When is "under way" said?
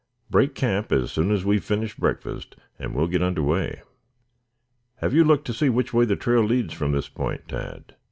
3.21-3.83